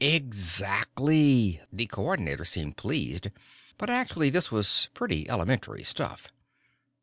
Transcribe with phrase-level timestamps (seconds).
[0.03, 3.27] "Exactly!" The Coordinator seemed pleased,
[3.77, 6.29] but, actually, this was pretty elementary stuff.